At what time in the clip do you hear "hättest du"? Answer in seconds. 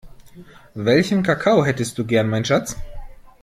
1.63-2.05